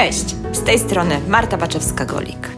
[0.00, 2.48] Cześć, z tej strony Marta Baczewska-Golik.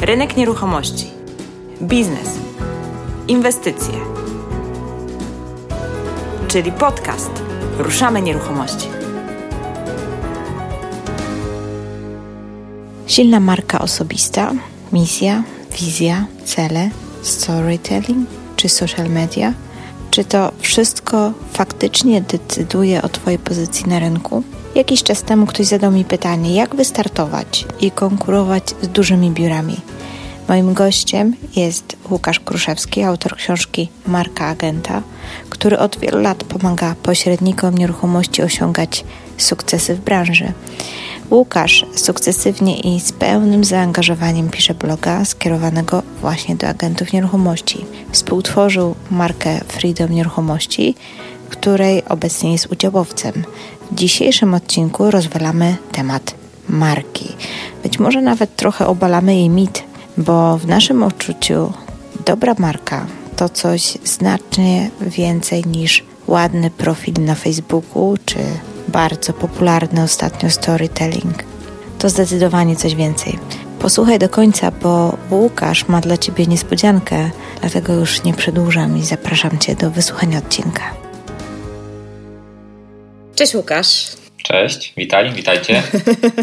[0.00, 1.06] Rynek nieruchomości,
[1.82, 2.28] biznes,
[3.28, 3.94] inwestycje,
[6.48, 7.30] czyli podcast
[7.78, 8.88] Ruszamy Nieruchomości.
[13.06, 14.52] Silna marka osobista,
[14.92, 15.42] misja,
[15.80, 16.90] wizja, cele,
[17.22, 19.52] storytelling czy social media–
[20.20, 24.42] czy to wszystko faktycznie decyduje o Twojej pozycji na rynku?
[24.74, 29.76] Jakiś czas temu ktoś zadał mi pytanie, jak wystartować i konkurować z dużymi biurami.
[30.48, 35.02] Moim gościem jest Łukasz Kruszewski, autor książki Marka Agenta,
[35.50, 39.04] który od wielu lat pomaga pośrednikom nieruchomości osiągać
[39.38, 40.52] sukcesy w branży.
[41.30, 47.84] Łukasz sukcesywnie i z pełnym zaangażowaniem pisze bloga skierowanego właśnie do agentów nieruchomości.
[48.12, 50.94] Współtworzył markę Freedom Nieruchomości,
[51.48, 53.32] której obecnie jest udziałowcem.
[53.90, 56.34] W dzisiejszym odcinku rozwalamy temat
[56.68, 57.28] marki.
[57.82, 59.82] Być może nawet trochę obalamy jej mit,
[60.16, 61.72] bo w naszym odczuciu
[62.26, 68.38] dobra marka to coś znacznie więcej niż ładny profil na Facebooku czy
[68.90, 71.44] bardzo popularny ostatnio storytelling.
[71.98, 73.38] To zdecydowanie coś więcej.
[73.78, 77.30] Posłuchaj do końca, bo Łukasz ma dla Ciebie niespodziankę,
[77.60, 80.94] dlatego już nie przedłużam i zapraszam Cię do wysłuchania odcinka.
[83.34, 84.06] Cześć Łukasz.
[84.42, 85.82] Cześć, witaj, witajcie.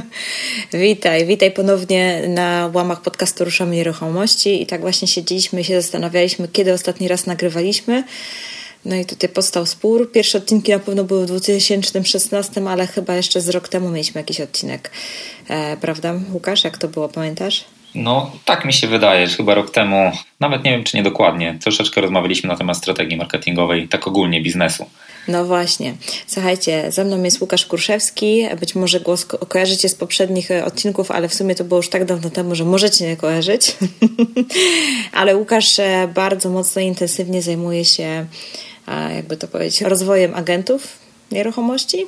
[0.73, 6.47] witaj, witaj ponownie na łamach podcastu Ruszamy Nieruchomości i tak właśnie siedzieliśmy i się zastanawialiśmy,
[6.47, 8.03] kiedy ostatni raz nagrywaliśmy.
[8.87, 10.11] No i tutaj powstał spór.
[10.11, 14.41] Pierwsze odcinki na pewno były w 2016, ale chyba jeszcze z rok temu mieliśmy jakiś
[14.41, 14.91] odcinek.
[15.47, 16.63] E, prawda, Łukasz?
[16.63, 17.65] Jak to było, pamiętasz?
[17.95, 21.57] No, tak mi się wydaje, że chyba rok temu, nawet nie wiem czy nie dokładnie,
[21.61, 24.85] troszeczkę rozmawialiśmy na temat strategii marketingowej, tak ogólnie biznesu.
[25.27, 25.93] No właśnie.
[26.27, 28.45] Słuchajcie, ze mną jest Łukasz Kurszewski.
[28.59, 31.89] Być może głos ko kojarzycie z poprzednich e, odcinków, ale w sumie to było już
[31.89, 33.75] tak dawno temu, że możecie nie kojarzyć.
[35.19, 38.25] ale Łukasz e, bardzo mocno intensywnie zajmuje się
[38.87, 40.87] jakby to powiedzieć, rozwojem agentów
[41.31, 42.05] nieruchomości.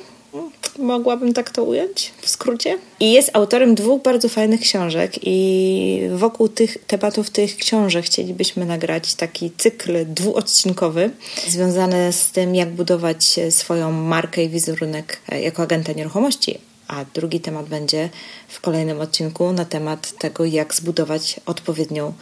[0.78, 2.78] Mogłabym tak to ująć w skrócie.
[3.00, 9.14] I jest autorem dwóch bardzo fajnych książek, i wokół tych tematów tych książek chcielibyśmy nagrać
[9.14, 11.10] taki cykl dwuodcinkowy,
[11.48, 16.69] związany z tym, jak budować swoją markę i wizerunek jako agenta nieruchomości.
[16.90, 18.08] A drugi temat będzie
[18.48, 22.12] w kolejnym odcinku na temat tego, jak zbudować odpowiednią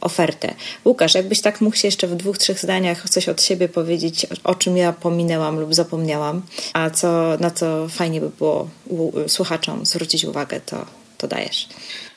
[0.00, 0.54] ofertę.
[0.84, 4.54] Łukasz, jakbyś tak mógł się jeszcze w dwóch, trzech zdaniach coś od siebie powiedzieć, o
[4.54, 6.42] czym ja pominęłam lub zapomniałam,
[6.72, 8.68] a co, na co fajnie by było
[9.26, 10.86] słuchaczom zwrócić uwagę, to,
[11.18, 11.68] to dajesz.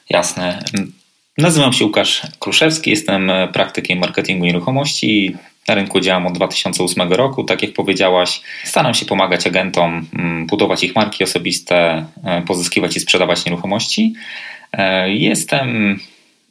[0.10, 0.64] Jasne.
[1.38, 5.38] Nazywam się Łukasz Kruszewski, jestem praktykiem marketingu nieruchomości.
[5.70, 7.44] Na rynku działam od 2008 roku.
[7.44, 13.00] Tak jak powiedziałaś, staram się pomagać agentom mm, budować ich marki osobiste, e, pozyskiwać i
[13.00, 14.14] sprzedawać nieruchomości.
[14.74, 16.00] E, jestem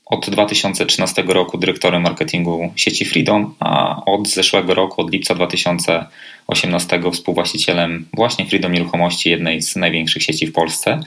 [0.07, 8.07] od 2013 roku dyrektorem marketingu sieci Freedom, a od zeszłego roku, od lipca 2018 współwłaścicielem
[8.15, 11.01] właśnie Freedom Nieruchomości, jednej z największych sieci w Polsce.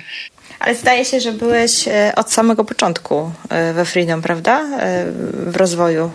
[0.60, 3.32] Ale zdaje się, że byłeś e, od samego początku
[3.74, 4.68] we Freedom, prawda?
[5.48, 6.12] W rozwoju.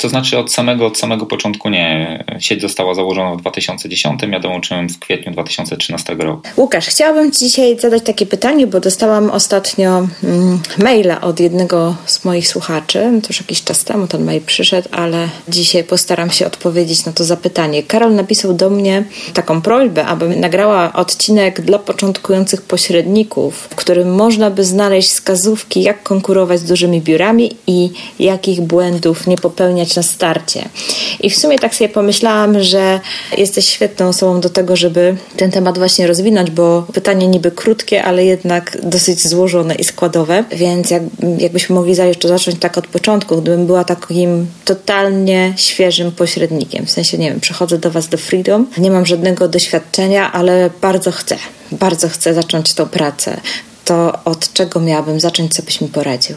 [0.00, 2.24] To znaczy od samego, od samego początku nie.
[2.38, 6.42] Sieć została założona w 2010, ja dołączyłem w kwietniu 2013 roku.
[6.56, 12.24] Łukasz, chciałabym Ci dzisiaj zadać takie pytanie, bo dostałam ostatnio mm, maila od jednego z
[12.24, 12.98] moich słuchaczy.
[13.22, 17.24] To już jakiś czas temu ten mail przyszedł, ale dzisiaj postaram się odpowiedzieć na to
[17.24, 17.82] zapytanie.
[17.82, 19.04] Karol napisał do mnie
[19.34, 26.60] taką prośbę, abym nagrała odcinek dla początkujących pośredników, którym można by znaleźć wskazówki, jak konkurować
[26.60, 29.47] z dużymi biurami i jakich błędów nie popełniać
[29.96, 30.68] na starcie.
[31.20, 33.00] I w sumie tak sobie pomyślałam, że
[33.38, 38.24] jesteś świetną osobą do tego, żeby ten temat właśnie rozwinąć, bo pytanie niby krótkie, ale
[38.24, 41.02] jednak dosyć złożone i składowe, więc jak,
[41.38, 47.30] jakbyśmy mogli zacząć tak od początku, gdybym była takim totalnie świeżym pośrednikiem, w sensie, nie
[47.30, 51.36] wiem, przychodzę do Was do Freedom, nie mam żadnego doświadczenia, ale bardzo chcę,
[51.72, 53.40] bardzo chcę zacząć tą pracę
[53.88, 56.36] to od czego miałabym zacząć, co byś mi poradził?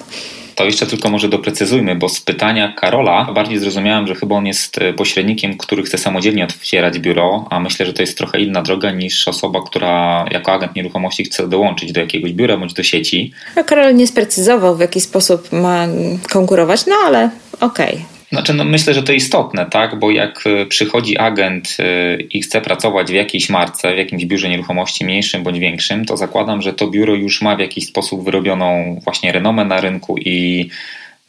[0.61, 4.77] To jeszcze tylko może doprecyzujmy, bo z pytania Karola bardziej zrozumiałem, że chyba on jest
[4.77, 8.91] e, pośrednikiem, który chce samodzielnie otwierać biuro, a myślę, że to jest trochę inna droga
[8.91, 13.31] niż osoba, która jako agent nieruchomości chce dołączyć do jakiegoś biura bądź do sieci.
[13.55, 15.87] No, Karol nie sprecyzował, w jaki sposób ma
[16.31, 17.29] konkurować, no ale
[17.59, 17.93] okej.
[17.93, 18.20] Okay.
[18.31, 19.99] Znaczy, no myślę, że to istotne, tak?
[19.99, 24.49] Bo jak e, przychodzi agent e, i chce pracować w jakiejś marce, w jakimś biurze
[24.49, 28.99] nieruchomości mniejszym bądź większym, to zakładam, że to biuro już ma w jakiś sposób wyrobioną
[29.03, 30.69] właśnie renomę na rynku i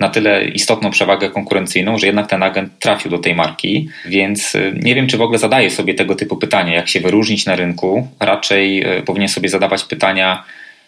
[0.00, 4.74] na tyle istotną przewagę konkurencyjną, że jednak ten agent trafił do tej marki, więc y,
[4.82, 8.08] nie wiem, czy w ogóle zadaje sobie tego typu pytania, jak się wyróżnić na rynku.
[8.20, 10.44] Raczej y, powinien sobie zadawać pytania,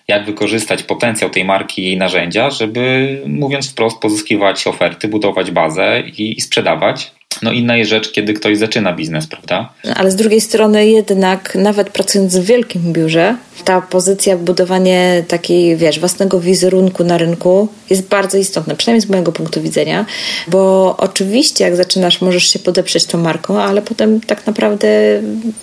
[0.08, 6.02] jak wykorzystać potencjał tej marki i jej narzędzia, żeby mówiąc wprost pozyskiwać oferty, budować bazę
[6.18, 7.12] i, i sprzedawać.
[7.42, 9.72] No inna jest rzecz, kiedy ktoś zaczyna biznes, prawda?
[9.94, 16.00] Ale z drugiej strony jednak nawet pracując w wielkim biurze, ta pozycja, budowanie takiej, wiesz,
[16.00, 20.06] własnego wizerunku na rynku jest bardzo istotna, przynajmniej z mojego punktu widzenia,
[20.48, 24.88] bo oczywiście jak zaczynasz, możesz się podeprzeć tą marką, ale potem tak naprawdę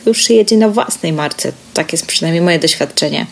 [0.06, 1.52] już się jedzie na własnej marce.
[1.74, 3.26] Tak jest przynajmniej moje doświadczenie.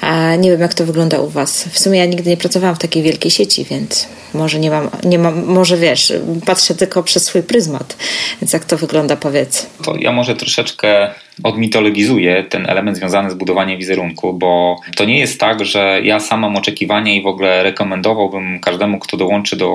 [0.00, 1.64] A nie wiem, jak to wygląda u Was.
[1.64, 5.18] W sumie ja nigdy nie pracowałam w takiej wielkiej sieci, więc może nie mam, nie
[5.18, 6.12] mam może wiesz,
[6.46, 7.96] patrzę tylko przez swój pryzmat.
[8.42, 9.66] Więc jak to wygląda, powiedz.
[9.84, 11.10] To ja może troszeczkę
[11.42, 16.40] odmitologizuję ten element związany z budowaniem wizerunku, bo to nie jest tak, że ja sam
[16.40, 19.68] mam oczekiwania i w ogóle rekomendowałbym każdemu, kto dołączy do,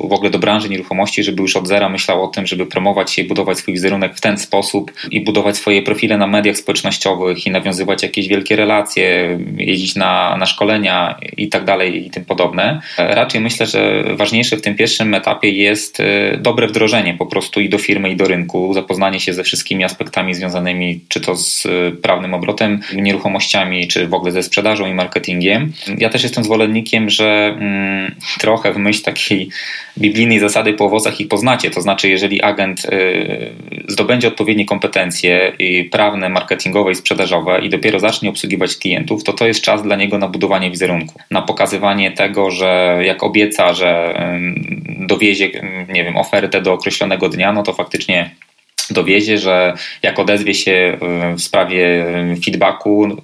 [0.00, 3.22] w ogóle do branży nieruchomości, żeby już od zera myślał o tym, żeby promować się
[3.22, 7.50] i budować swój wizerunek w ten sposób i budować swoje profile na mediach społecznościowych i
[7.50, 12.80] nawiązywać jakieś wielkie relacje, jeździć na, na szkolenia i tak dalej i tym podobne.
[12.98, 17.68] Raczej myślę, że ważniejsze w tym pierwszym etapie jest e, dobre wdrożenie po prostu i
[17.68, 21.96] do firmy, i do rynku, zapoznanie się ze wszystkimi aspektami związanymi czy to z y,
[22.02, 25.72] prawnym obrotem nieruchomościami, czy w ogóle ze sprzedażą i marketingiem.
[25.98, 29.48] Ja też jestem zwolennikiem, że mm, trochę w myśl takiej
[29.98, 33.52] biblijnej zasady po owocach ich poznacie, to znaczy jeżeli agent y,
[33.88, 35.52] zdobędzie odpowiednie kompetencje
[35.90, 40.18] prawne, marketingowe i sprzedażowe i dopiero zacznie obsługiwać klientów, to to jest czas dla niego
[40.18, 44.20] na budowanie wizerunku, na pokazywanie tego, że jak obieca, że
[45.06, 45.50] dowiezie,
[45.88, 48.30] nie wiem, ofertę do określonego dnia, no to faktycznie
[48.94, 50.98] dowiezie, że jak odezwie się
[51.32, 53.16] y, w sprawie y, feedbacku y,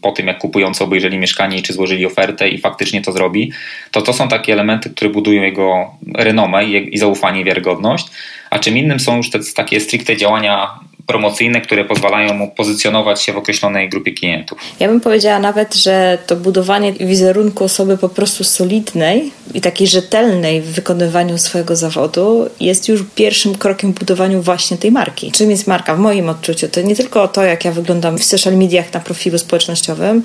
[0.00, 3.52] po tym, jak kupujący obejrzeli mieszkanie czy złożyli ofertę i faktycznie to zrobi,
[3.90, 8.06] to to są takie elementy, które budują jego renomę i zaufanie i wiarygodność.
[8.50, 10.70] A czym innym są już te takie stricte działania
[11.06, 14.58] promocyjne, które pozwalają mu pozycjonować się w określonej grupie klientów.
[14.80, 20.62] Ja bym powiedziała nawet, że to budowanie wizerunku osoby po prostu solidnej i takiej rzetelnej
[20.62, 25.32] w wykonywaniu swojego zawodu jest już pierwszym krokiem w budowaniu właśnie tej marki.
[25.32, 26.68] Czym jest marka w moim odczuciu?
[26.68, 30.22] To nie tylko to, jak ja wyglądam w social mediach na profilu społecznościowym,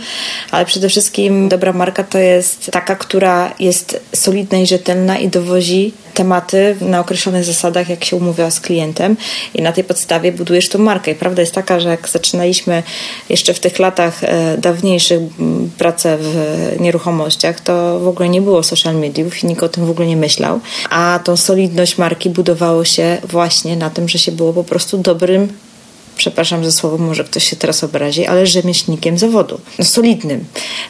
[0.51, 5.93] ale przede wszystkim dobra marka to jest taka, która jest solidna i rzetelna i dowozi
[6.13, 9.17] tematy na określonych zasadach, jak się umówiła z klientem
[9.53, 11.11] i na tej podstawie budujesz tą markę.
[11.11, 12.83] I prawda jest taka, że jak zaczynaliśmy
[13.29, 15.19] jeszcze w tych latach e, dawniejszych
[15.77, 16.35] pracę w
[16.79, 20.17] nieruchomościach, to w ogóle nie było social mediów i nikt o tym w ogóle nie
[20.17, 20.59] myślał,
[20.89, 25.47] a tą solidność marki budowało się właśnie na tym, że się było po prostu dobrym
[26.19, 29.61] przepraszam za słowo, może ktoś się teraz obrazi, ale rzemieślnikiem zawodu.
[29.79, 30.45] No solidnym.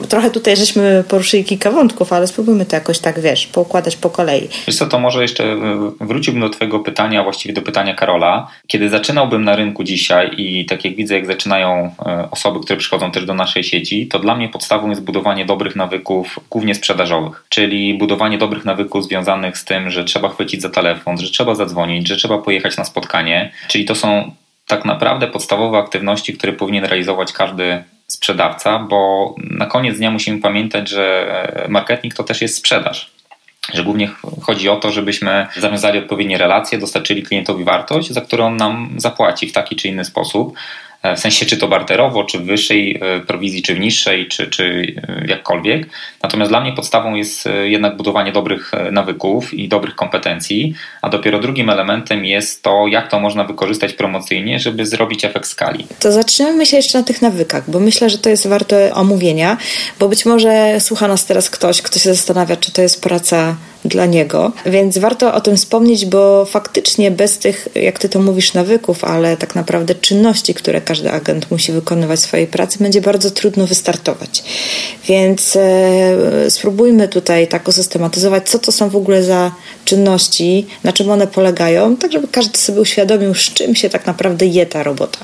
[0.10, 4.48] Trochę tutaj żeśmy poruszyli kilka wątków, ale spróbujmy to jakoś tak, wiesz, poukładać po kolei.
[4.68, 5.58] Wiesz co, to może jeszcze e,
[6.02, 8.48] wróciłbym do twojego pytania, właściwie do pytania Karola.
[8.68, 13.12] Kiedy zaczynałbym na rynku dzisiaj i tak jak widzę, jak zaczynają e, osoby, które przychodzą
[13.12, 17.94] też do naszej sieci, to dla mnie podstawą jest budowanie dobrych nawyków, głównie sprzedażowych, czyli
[17.94, 22.16] budowanie dobrych nawyków związanych z tym, że trzeba chwycić za telefon, że trzeba zadzwonić, że
[22.16, 24.32] trzeba pojechać na spotkanie, czyli to są
[24.70, 30.90] tak naprawdę podstawowe aktywności, które powinien realizować każdy sprzedawca, bo na koniec dnia musimy pamiętać,
[30.90, 31.28] że
[31.70, 33.12] marketing to też jest sprzedaż.
[33.74, 34.10] Że głównie
[34.42, 39.48] chodzi o to, żebyśmy zawiązali odpowiednie relacje, dostarczyli klientowi wartość, za którą on nam zapłaci
[39.48, 40.58] w taki czy inny sposób.
[41.04, 44.48] E, w sensie czy to barterowo, czy w wyższej e, prowizji, czy w niższej, czy,
[44.48, 45.90] czy e, jakkolwiek.
[46.24, 51.70] Natomiast dla mnie podstawą jest jednak budowanie dobrych nawyków i dobrych kompetencji, a dopiero drugim
[51.70, 55.88] elementem jest to, jak to można wykorzystać promocyjnie, żeby zrobić efekt skali.
[56.00, 59.58] To zaczynamy się jeszcze na tych nawykach, bo myślę, że to jest warte omówienia,
[60.00, 63.56] bo być może słucha nas teraz ktoś, kto się zastanawia, czy to jest praca
[63.90, 64.52] dla niego.
[64.66, 69.38] Więc warto o tym wspomnieć, bo faktycznie bez tych, jak ty to mówisz, nawyków, ale
[69.38, 74.44] tak naprawdę czynności, które każdy agent musi wykonywać w swojej pracy, będzie bardzo trudno wystartować.
[75.08, 79.52] Więc e, spróbujmy tutaj tak usystematyzować, co to są w ogóle za
[79.86, 84.46] czynności, na czym one polegają, tak żeby każdy sobie uświadomił, z czym się tak naprawdę
[84.46, 85.20] je ta robota.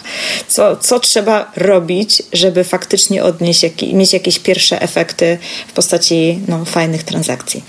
[0.47, 6.65] Co, co trzeba robić, żeby faktycznie odnieść, jak, mieć jakieś pierwsze efekty w postaci no,
[6.65, 7.63] fajnych transakcji.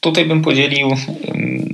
[0.00, 0.96] Tutaj bym podzielił,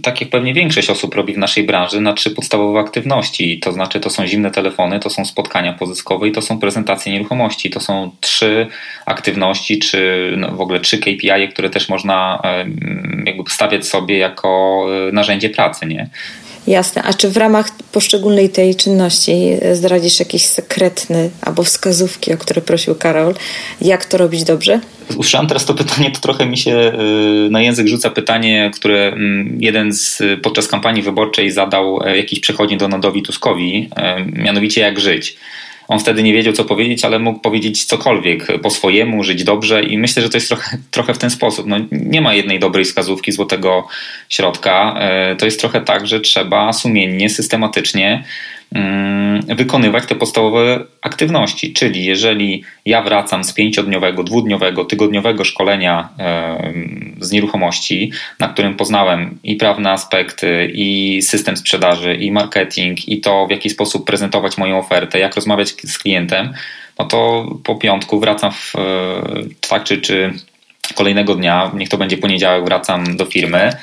[0.03, 3.61] tak jak pewnie większość osób robi w naszej branży, na trzy podstawowe aktywności.
[3.61, 7.71] To znaczy, to są zimne telefony, to są spotkania pozyskowe i to są prezentacje nieruchomości.
[7.71, 8.67] To są trzy
[9.07, 12.43] aktywności, czy no w ogóle trzy KPI, które też można
[13.25, 15.87] jakby stawiać sobie jako e, narzędzie pracy.
[15.87, 16.09] Nie?
[16.67, 17.03] Jasne.
[17.03, 22.95] A czy w ramach poszczególnej tej czynności zdradzisz jakiś sekretny albo wskazówki, o które prosił
[22.95, 23.35] Karol,
[23.81, 24.81] jak to robić dobrze?
[25.11, 26.93] Usłyszałem teraz to pytanie, to trochę mi się
[27.47, 32.41] y, na język rzuca pytanie, które mm, jeden z podczas kampanii wyborczej zadał e, jakiś
[32.41, 35.37] przechodni Donaldowi Tuskowi, e, mianowicie jak żyć.
[35.89, 39.99] On wtedy nie wiedział, co powiedzieć, ale mógł powiedzieć cokolwiek po swojemu, żyć dobrze i
[39.99, 41.67] myślę, że to jest trochę, trochę w ten sposób.
[41.67, 43.89] No, nie ma jednej dobrej wskazówki, złotego
[44.29, 44.95] środka.
[44.99, 48.25] E, to jest trochę tak, że trzeba sumiennie, systematycznie
[49.57, 51.73] wykonywać te podstawowe aktywności.
[51.73, 56.09] Czyli jeżeli ja wracam z pięciodniowego, dwudniowego, tygodniowego szkolenia
[57.21, 63.47] z nieruchomości, na którym poznałem i prawne aspekty, i system sprzedaży, i marketing, i to
[63.47, 66.53] w jaki sposób prezentować moją ofertę, jak rozmawiać z klientem,
[66.99, 68.73] no to po piątku wracam w
[69.69, 70.33] tak czy, czy
[70.95, 73.77] kolejnego dnia, niech to będzie poniedziałek, wracam do firmy E,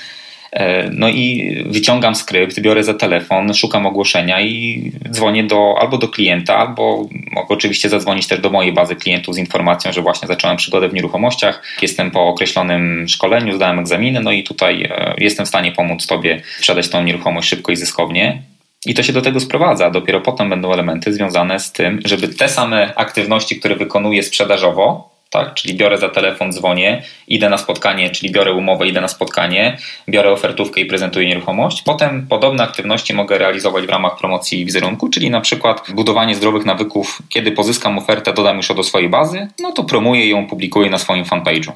[0.91, 6.57] no i wyciągam skrypt, biorę za telefon, szukam ogłoszenia i dzwonię do, albo do klienta,
[6.57, 10.89] albo mogę oczywiście zadzwonić też do mojej bazy klientów z informacją, że właśnie zacząłem przygodę
[10.89, 15.71] w nieruchomościach, jestem po określonym szkoleniu, zdałem egzaminy, no i tutaj e, jestem w stanie
[15.71, 18.41] pomóc Tobie sprzedać tą nieruchomość szybko i zyskownie.
[18.85, 19.89] I to się do tego sprowadza.
[19.89, 25.53] Dopiero potem będą elementy związane z tym, żeby te same aktywności, które wykonuję sprzedażowo, tak?
[25.53, 29.77] Czyli biorę za telefon, dzwonię, idę na spotkanie, czyli biorę umowę, idę na spotkanie,
[30.09, 31.81] biorę ofertówkę i prezentuję nieruchomość.
[31.81, 37.21] Potem podobne aktywności mogę realizować w ramach promocji wizerunku, czyli na przykład budowanie zdrowych nawyków,
[37.29, 41.23] kiedy pozyskam ofertę, dodam już do swojej bazy, no to promuję ją, publikuję na swoim
[41.23, 41.71] fanpage'u.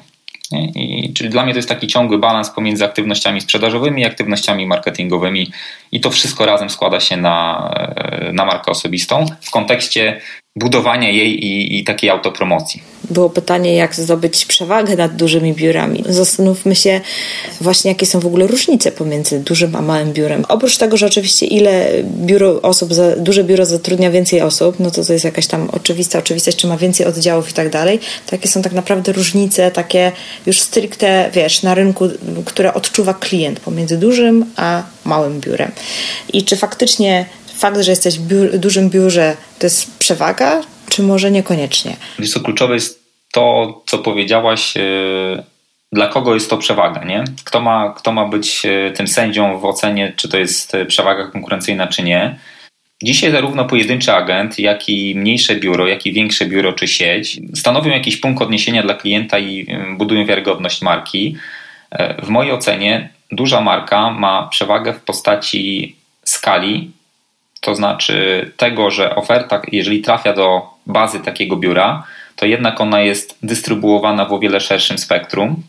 [0.52, 5.52] I, czyli dla mnie to jest taki ciągły balans pomiędzy aktywnościami sprzedażowymi i aktywnościami marketingowymi
[5.92, 7.70] i to wszystko razem składa się na,
[8.32, 10.20] na markę osobistą w kontekście
[10.58, 12.82] budowania jej i, i takiej autopromocji.
[13.10, 16.04] Było pytanie, jak zdobyć przewagę nad dużymi biurami.
[16.08, 17.00] Zastanówmy się
[17.60, 20.44] właśnie, jakie są w ogóle różnice pomiędzy dużym a małym biurem.
[20.48, 25.12] Oprócz tego, że oczywiście ile biuro osób, duże biuro zatrudnia więcej osób, no to to
[25.12, 28.00] jest jakaś tam oczywista oczywistość, czy ma więcej oddziałów i tak dalej.
[28.26, 30.12] Takie są tak naprawdę różnice, takie
[30.46, 32.08] już stricte, wiesz, na rynku,
[32.44, 35.70] które odczuwa klient pomiędzy dużym a małym biurem.
[36.32, 37.26] I czy faktycznie
[37.58, 41.96] fakt, że jesteś w biur, dużym biurze, to jest przewaga, czy może niekoniecznie?
[42.18, 45.42] Wiesz co, kluczowe jest to, co powiedziałaś, yy,
[45.92, 47.24] dla kogo jest to przewaga, nie?
[47.44, 51.26] Kto ma, kto ma być yy, tym sędzią w ocenie, czy to jest yy, przewaga
[51.26, 52.38] konkurencyjna, czy nie.
[53.02, 57.90] Dzisiaj zarówno pojedynczy agent, jak i mniejsze biuro, jak i większe biuro czy sieć stanowią
[57.90, 61.36] jakiś punkt odniesienia dla klienta i budują wiarygodność marki.
[62.22, 66.90] W mojej ocenie duża marka ma przewagę w postaci skali
[67.60, 72.02] to znaczy tego, że oferta, jeżeli trafia do bazy takiego biura,
[72.36, 75.62] to jednak ona jest dystrybuowana w o wiele szerszym spektrum.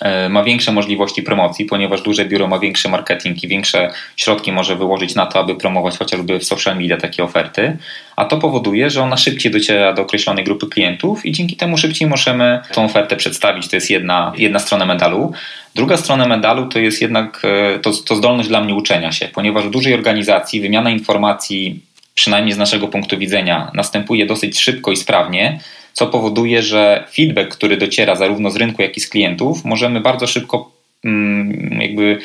[0.00, 4.76] E, ma większe możliwości promocji, ponieważ duże biuro ma większy marketing i większe środki może
[4.76, 7.76] wyłożyć na to, aby promować chociażby w social media takie oferty,
[8.16, 12.08] a to powoduje, że ona szybciej dociera do określonej grupy klientów i dzięki temu szybciej
[12.08, 13.68] możemy tą ofertę przedstawić.
[13.68, 15.32] To jest jedna, jedna strona medalu.
[15.74, 19.64] Druga strona medalu to jest jednak e, to, to zdolność dla mnie uczenia się, ponieważ
[19.64, 21.80] w dużej organizacji wymiana informacji,
[22.14, 25.60] przynajmniej z naszego punktu widzenia, następuje dosyć szybko i sprawnie,
[25.92, 30.26] co powoduje, że feedback, który dociera zarówno z rynku, jak i z klientów, możemy bardzo
[30.26, 30.70] szybko
[31.04, 32.18] mm, jakby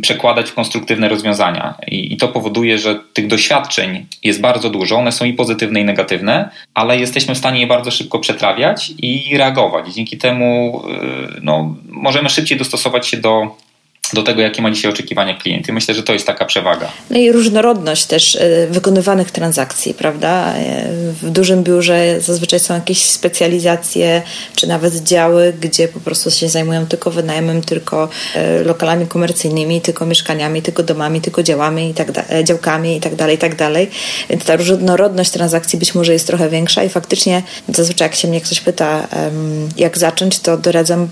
[0.00, 1.74] przekładać w konstruktywne rozwiązania.
[1.86, 6.50] I, to powoduje, że tych doświadczeń jest bardzo dużo, one są i pozytywne, i negatywne,
[6.74, 9.94] ale jesteśmy w stanie je bardzo szybko przetrawiać i reagować.
[9.94, 10.82] Dzięki temu
[11.36, 13.56] y, no, możemy szybciej dostosować się do
[14.12, 15.68] do tego, jakie ma dzisiaj oczekiwania klient.
[15.68, 16.88] I myślę, że to jest taka przewaga.
[17.10, 20.54] No i różnorodność też e, wykonywanych transakcji, prawda?
[20.54, 20.84] E,
[21.22, 24.22] w dużym biurze zazwyczaj są jakieś specjalizacje,
[24.56, 30.06] czy nawet działy, gdzie po prostu się zajmują tylko wynajmem, tylko e, lokalami komercyjnymi, tylko
[30.06, 33.90] mieszkaniami, tylko domami, tylko działami i tak da- działkami i tak dalej, i tak dalej.
[34.30, 38.40] Więc ta różnorodność transakcji być może jest trochę większa i faktycznie zazwyczaj jak się mnie
[38.40, 39.08] ktoś pyta,
[39.76, 41.08] jak zacząć, to doradzam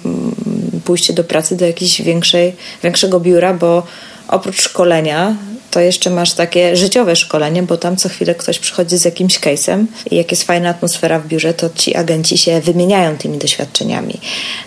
[0.84, 3.86] pójście do pracy do jakiejś większej, większego biura, bo
[4.28, 5.36] oprócz szkolenia
[5.70, 9.84] to jeszcze masz takie życiowe szkolenie, bo tam co chwilę ktoś przychodzi z jakimś case'em
[10.10, 14.14] i jak jest fajna atmosfera w biurze, to ci agenci się wymieniają tymi doświadczeniami.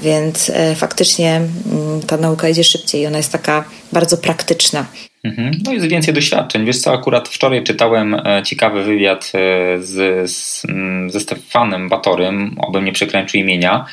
[0.02, 1.42] Więc e, faktycznie
[1.72, 4.86] mm, ta nauka idzie szybciej i ona jest taka bardzo praktyczna.
[5.24, 5.52] Mhm.
[5.66, 6.66] No jest więcej doświadczeń.
[6.66, 12.56] Wiesz co, akurat wczoraj czytałem e, ciekawy wywiad e, z, z, mm, ze Stefanem Batorym,
[12.60, 13.86] obym nie przekręcił imienia,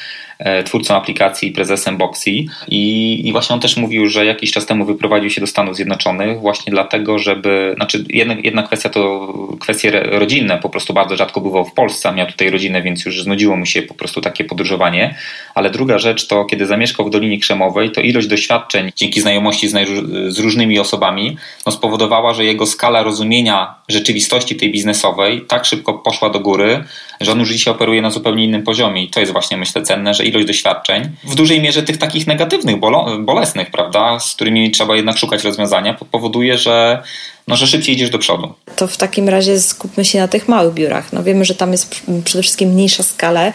[0.64, 2.30] twórcą aplikacji, prezesem Boxy.
[2.68, 6.40] I, i właśnie on też mówił, że jakiś czas temu wyprowadził się do Stanów Zjednoczonych
[6.40, 10.92] właśnie dlatego, żeby, znaczy jedna, jedna kwestia to kwestie rodzinne, po prostu.
[10.94, 14.20] Bardzo rzadko bywał w Polsce, miał tutaj rodzinę, więc już znudziło mu się po prostu
[14.20, 15.14] takie podróżowanie,
[15.54, 19.88] ale druga rzecz to kiedy zamieszkał w Dolinie Krzemowej, to ilość doświadczeń dzięki znajomości z,
[20.28, 26.30] z różnymi osobami no, spowodowała, że jego skala rozumienia rzeczywistości tej biznesowej tak szybko poszła
[26.30, 26.85] do góry,
[27.20, 30.14] że on już dzisiaj operuje na zupełnie innym poziomie i to jest właśnie myślę cenne,
[30.14, 32.76] że ilość doświadczeń w dużej mierze tych takich negatywnych,
[33.20, 37.02] bolesnych, prawda, z którymi trzeba jednak szukać rozwiązania, powoduje, że
[37.48, 38.54] no, że szybciej idziesz do przodu.
[38.76, 41.12] To w takim razie skupmy się na tych małych biurach.
[41.12, 43.52] No wiemy, że tam jest przede wszystkim mniejsza skala,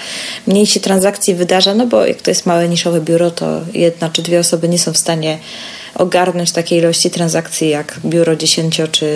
[0.48, 4.22] mniej się transakcji wydarza, no bo jak to jest małe niszowe biuro, to jedna czy
[4.22, 5.38] dwie osoby nie są w stanie
[5.96, 9.08] ogarnąć takiej ilości transakcji jak biuro 10 czy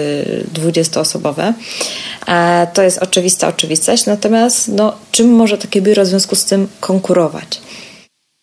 [0.52, 1.54] 20 osobowe.
[2.28, 6.68] E, to jest oczywista oczywistość, natomiast no, czym może takie biuro w związku z tym
[6.80, 7.62] konkurować?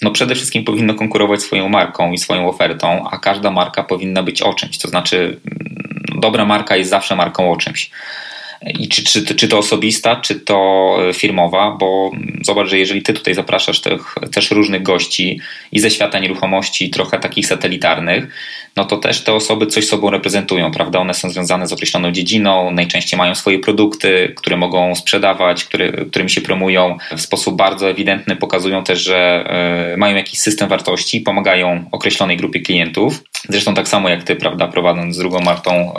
[0.02, 4.42] no przede wszystkim powinno konkurować swoją marką i swoją ofertą, a każda marka powinna być
[4.42, 4.78] o czymś.
[4.78, 7.90] To znaczy, mm, dobra marka jest zawsze marką o czymś.
[8.66, 12.10] I czy, czy, czy to osobista, czy to firmowa, bo
[12.42, 15.40] zobacz, że jeżeli ty tutaj zapraszasz tych, też różnych gości
[15.72, 18.28] i ze świata nieruchomości, trochę takich satelitarnych,
[18.76, 20.98] no to też te osoby coś sobą reprezentują, prawda?
[20.98, 26.30] One są związane z określoną dziedziną, najczęściej mają swoje produkty, które mogą sprzedawać, które, którymi
[26.30, 26.96] się promują.
[27.16, 29.44] W sposób bardzo ewidentny pokazują też, że
[29.94, 33.22] y, mają jakiś system wartości, pomagają określonej grupie klientów.
[33.48, 35.94] Zresztą tak samo jak ty, prawda, prowadząc z drugą Martą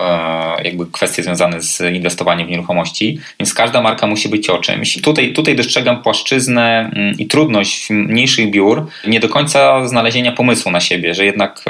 [0.59, 3.19] y, jakby kwestie związane z inwestowaniem w nieruchomości.
[3.39, 5.01] Więc każda marka musi być o czymś.
[5.01, 10.79] Tutaj, tutaj dostrzegam płaszczyznę y, i trudność mniejszych biur, nie do końca znalezienia pomysłu na
[10.79, 11.63] siebie, że jednak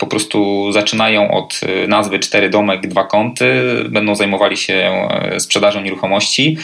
[0.00, 3.54] po prostu zaczynają od y, nazwy cztery domek, dwa kąty,
[3.88, 6.56] będą zajmowali się y, sprzedażą nieruchomości,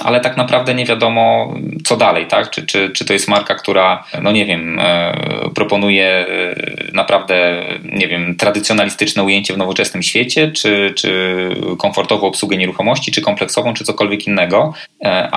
[0.00, 1.54] ale tak naprawdę nie wiadomo,
[1.84, 2.50] co dalej, tak?
[2.50, 5.14] Czy, czy, czy to jest marka, która, no nie wiem, e,
[5.54, 6.54] proponuje e,
[6.92, 11.34] naprawdę, nie wiem, tradycjonalistyczne ujęcie w nowoczesnym świecie, czy, czy
[11.78, 14.74] komfortową obsługę nieruchomości, czy kompleksową, czy cokolwiek innego.
[15.04, 15.30] E,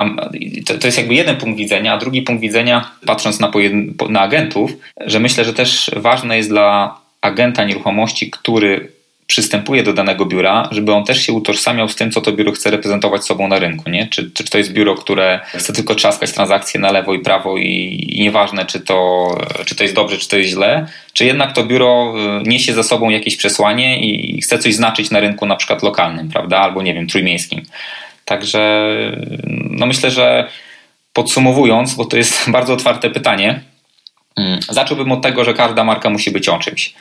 [0.66, 3.50] to, to jest jakby jeden punkt widzenia, a drugi punkt widzenia, patrząc na,
[4.08, 4.70] na agentów,
[5.06, 8.88] że myślę, że też ważne jest dla agenta nieruchomości, który
[9.26, 12.70] przystępuje do danego biura, żeby on też się utożsamiał z tym, co to biuro chce
[12.70, 13.90] reprezentować sobą na rynku.
[13.90, 14.06] Nie?
[14.06, 18.06] Czy, czy to jest biuro, które chce tylko trzaskać transakcje na lewo i prawo i,
[18.08, 19.28] i nieważne, czy to,
[19.66, 22.82] czy to jest dobrze, czy to jest źle, czy jednak to biuro y, niesie za
[22.82, 26.94] sobą jakieś przesłanie i chce coś znaczyć na rynku na przykład lokalnym, prawda, albo nie
[26.94, 27.62] wiem, trójmiejskim.
[28.24, 28.90] Także
[29.70, 30.48] no myślę, że
[31.12, 33.60] podsumowując, bo to jest bardzo otwarte pytanie,
[34.36, 36.94] mm, Zacząłbym od tego, że każda marka musi być o czymś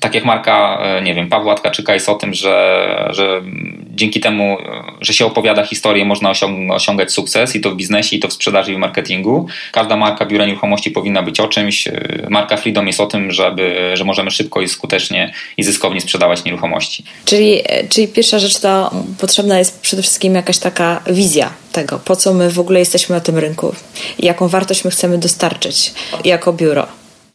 [0.00, 3.42] tak jak marka, e, nie wiem, Pawła Tkaczyka jest o tym, że, że
[3.90, 4.56] dzięki temu,
[5.00, 6.32] że się opowiada historię, można
[6.70, 9.46] osiągać sukces i to w biznesie, i to w sprzedaży i w marketingu.
[9.72, 11.88] Każda marka biura nieruchomości powinna być o czymś.
[11.88, 16.44] E, marka Freedom jest o tym, żeby, że możemy szybko i skutecznie i zyskownie sprzedawać
[16.44, 17.04] nieruchomości.
[17.24, 22.16] Czyli, e, czyli pierwsza rzecz to potrzebna jest przede wszystkim jakaś taka wizja tego, po
[22.16, 23.74] co my w ogóle jesteśmy na tym rynku
[24.18, 26.86] jaką wartość my chcemy dostarczyć jako biuro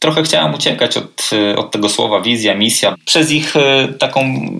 [0.04, 2.94] trochę chciałem uciekać od, y, od tego słowa wizja, misja.
[3.04, 3.60] Przez ich y,
[3.98, 4.50] taką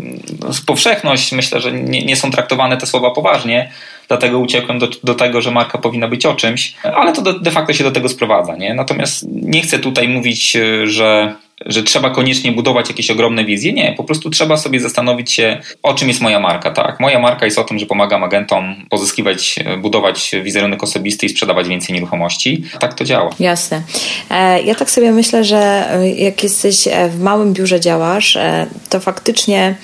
[0.66, 3.70] powszechność myślę, że nie, nie są traktowane te słowa poważnie,
[4.08, 7.50] dlatego uciekłem do, do tego, że marka powinna być o czymś, ale to de, de
[7.50, 8.56] facto się do tego sprowadza.
[8.56, 8.74] Nie?
[8.74, 11.34] Natomiast nie chcę tutaj mówić, y, że
[11.66, 13.72] że trzeba koniecznie budować jakieś ogromne wizje.
[13.72, 16.70] Nie, po prostu trzeba sobie zastanowić się, o czym jest moja marka.
[16.70, 21.68] Tak, moja marka jest o tym, że pomagam agentom pozyskiwać, budować wizerunek osobisty i sprzedawać
[21.68, 22.64] więcej nieruchomości.
[22.80, 23.30] Tak to działa.
[23.40, 23.82] Jasne.
[24.30, 29.00] E, ja tak sobie myślę, że jak jesteś e, w małym biurze działasz, e, to
[29.00, 29.74] faktycznie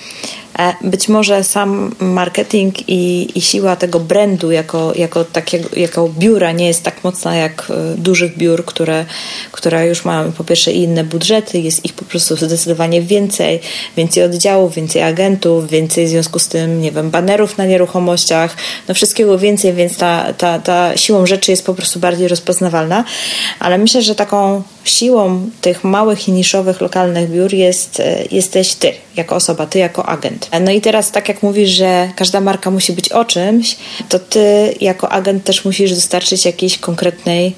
[0.50, 0.50] E,
[0.81, 6.67] być może sam marketing i, i siła tego brandu jako, jako, takiego, jako biura nie
[6.67, 9.05] jest tak mocna jak e, dużych biur, które,
[9.51, 13.59] które już mają po pierwsze inne budżety, jest ich po prostu zdecydowanie więcej,
[13.97, 18.55] więcej oddziałów, więcej agentów, więcej w związku z tym, nie wiem, banerów na nieruchomościach,
[18.87, 23.03] no wszystkiego więcej, więc ta, ta, ta siłą rzeczy jest po prostu bardziej rozpoznawalna,
[23.59, 28.93] ale myślę, że taką siłą tych małych i niszowych lokalnych biur jest, e, jesteś ty,
[29.15, 30.47] jako osoba, ty jako agent.
[30.59, 33.77] No i teraz, tak jak mówisz, że każda marka musi być o czymś,
[34.09, 37.55] to ty jako agent też musisz dostarczyć jakiejś konkretnej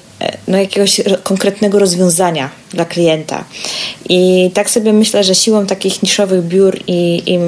[0.48, 3.44] no, jakiegoś konkretnego rozwiązania dla klienta.
[4.08, 7.38] I tak sobie myślę, że siłą takich niszowych biur i, i,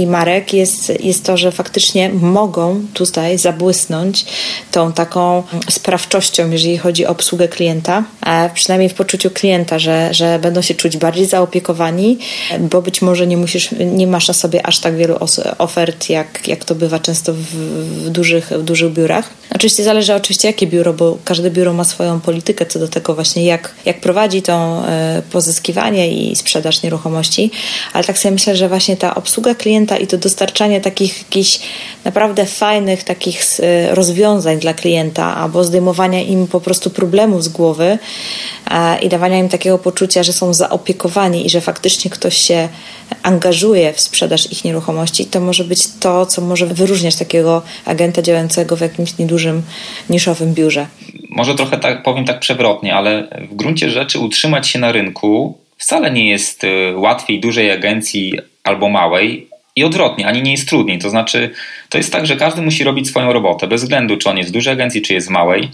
[0.00, 4.24] i, marek jest, jest to, że faktycznie mogą tutaj zabłysnąć
[4.72, 8.04] tą taką sprawczością, jeżeli chodzi o obsługę klienta,
[8.54, 12.18] przynajmniej w poczuciu klienta, że, że będą się czuć bardziej zaopiekowani,
[12.60, 15.16] bo być może nie musisz, nie masz na sobie aż tak wielu
[15.58, 19.30] ofert, jak, jak to bywa często w, w dużych, w dużych biurach.
[19.54, 23.14] Oczywiście zależy oczywiście jakie biuro, bo każde biuro ma swoją swoją politykę co do tego
[23.14, 27.50] właśnie, jak, jak prowadzi to e, pozyskiwanie i sprzedaż nieruchomości,
[27.92, 31.60] ale tak sobie myślę, że właśnie ta obsługa klienta i to dostarczanie takich jakichś
[32.04, 37.98] naprawdę fajnych takich e, rozwiązań dla klienta albo zdejmowania im po prostu problemów z głowy
[39.02, 42.68] i dawania im takiego poczucia, że są zaopiekowani i że faktycznie ktoś się
[43.22, 48.76] angażuje w sprzedaż ich nieruchomości, to może być to, co może wyróżniać takiego agenta działającego
[48.76, 49.62] w jakimś niedużym,
[50.10, 50.86] niszowym biurze.
[51.30, 56.10] Może trochę tak powiem tak przewrotnie, ale w gruncie rzeczy utrzymać się na rynku wcale
[56.10, 60.98] nie jest y, łatwiej dużej agencji albo małej, i odwrotnie, ani nie jest trudniej.
[60.98, 61.50] To znaczy,
[61.88, 64.52] to jest tak, że każdy musi robić swoją robotę, bez względu czy on jest w
[64.52, 65.68] dużej agencji, czy jest w małej.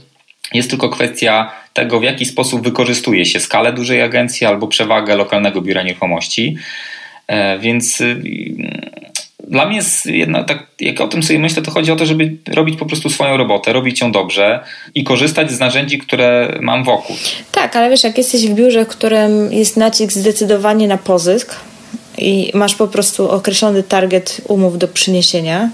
[0.54, 5.62] Jest tylko kwestia tego, w jaki sposób wykorzystuje się skalę dużej agencji albo przewagę lokalnego
[5.62, 6.56] biura nieruchomości.
[7.26, 8.22] E, więc y,
[9.46, 12.37] dla mnie jest jedna, tak, jak o tym sobie myślę, to chodzi o to, żeby
[12.48, 17.16] robić po prostu swoją robotę, robić ją dobrze i korzystać z narzędzi, które mam wokół.
[17.52, 21.54] Tak, ale wiesz, jak jesteś w biurze, w którym jest nacisk zdecydowanie na pozysk
[22.18, 25.70] i masz po prostu określony target umów do przyniesienia,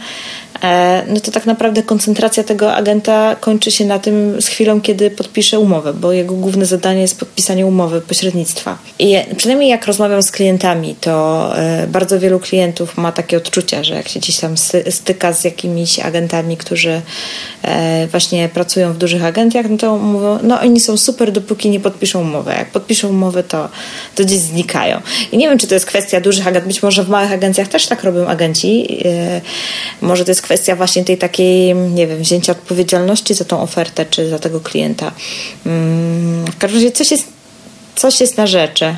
[1.08, 5.58] no to tak naprawdę koncentracja tego agenta kończy się na tym z chwilą, kiedy podpisze
[5.58, 8.78] umowę, bo jego główne zadanie jest podpisanie umowy pośrednictwa.
[8.98, 13.94] I przynajmniej jak rozmawiam z klientami, to e, bardzo wielu klientów ma takie odczucia, że
[13.94, 14.54] jak się gdzieś tam
[14.90, 17.00] styka z jakimiś agentami, którzy
[17.62, 21.80] e, właśnie pracują w dużych agencjach, no to mówią, no oni są super, dopóki nie
[21.80, 22.50] podpiszą umowy.
[22.50, 23.68] Jak podpiszą umowę, to,
[24.14, 25.00] to gdzieś znikają.
[25.32, 27.86] I nie wiem, czy to jest kwestia dużych agent, być może w małych agencjach też
[27.86, 28.98] tak robią agenci.
[30.00, 34.06] Może to jest kwestia kwestia właśnie tej takiej, nie wiem, wzięcia odpowiedzialności za tą ofertę
[34.10, 35.12] czy za tego klienta.
[35.66, 37.32] Mm, w każdym razie coś jest,
[37.94, 38.96] coś jest na rzeczy.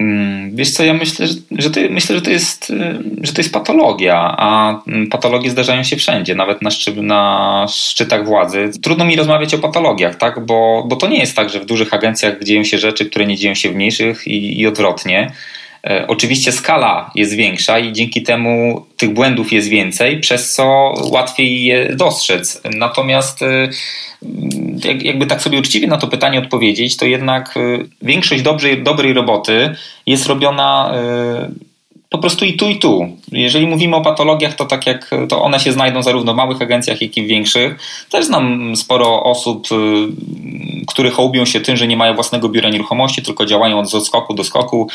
[0.00, 2.72] Mm, wiesz co, ja myślę, że to, myślę, że to, jest,
[3.22, 8.70] że to jest patologia, a patologie zdarzają się wszędzie, nawet na, szczy, na szczytach władzy.
[8.82, 10.46] Trudno mi rozmawiać o patologiach, tak?
[10.46, 13.36] bo, bo to nie jest tak, że w dużych agencjach dzieją się rzeczy, które nie
[13.36, 15.32] dzieją się w mniejszych i, i odwrotnie.
[15.84, 21.64] E, oczywiście skala jest większa i dzięki temu tych błędów jest więcej, przez co łatwiej
[21.64, 22.62] je dostrzec.
[22.76, 23.68] Natomiast e,
[25.02, 27.60] jakby tak sobie uczciwie na to pytanie odpowiedzieć, to jednak e,
[28.02, 29.74] większość dobrej, dobrej roboty
[30.06, 30.94] jest robiona
[32.14, 33.08] po prostu i tu, i tu.
[33.32, 37.02] Jeżeli mówimy o patologiach, to tak jak to one się znajdą zarówno w małych agencjach,
[37.02, 37.76] jak i w większych.
[38.10, 43.22] Też znam sporo osób, y, które hołubią się tym, że nie mają własnego biura nieruchomości,
[43.22, 44.88] tylko działają od skoku do skoku,